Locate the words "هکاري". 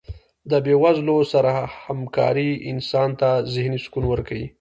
1.83-2.51